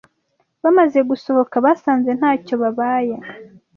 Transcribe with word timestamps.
Bamaze 0.63 0.99
gusohoka 1.09 1.55
basanze 1.65 2.09
nta 2.19 2.31
cyo 2.45 2.55
babaye 2.61 3.15